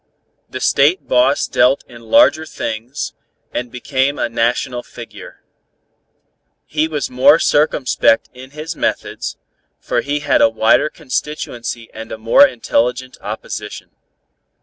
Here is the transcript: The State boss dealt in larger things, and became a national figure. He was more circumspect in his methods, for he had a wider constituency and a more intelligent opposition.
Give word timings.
The 0.49 0.59
State 0.59 1.07
boss 1.07 1.45
dealt 1.47 1.83
in 1.87 2.01
larger 2.01 2.47
things, 2.47 3.13
and 3.53 3.71
became 3.71 4.17
a 4.17 4.29
national 4.29 4.81
figure. 4.81 5.43
He 6.65 6.87
was 6.87 7.11
more 7.11 7.37
circumspect 7.37 8.27
in 8.33 8.49
his 8.49 8.75
methods, 8.75 9.37
for 9.79 10.01
he 10.01 10.21
had 10.21 10.41
a 10.41 10.49
wider 10.49 10.89
constituency 10.89 11.91
and 11.93 12.11
a 12.11 12.17
more 12.17 12.47
intelligent 12.47 13.19
opposition. 13.21 13.91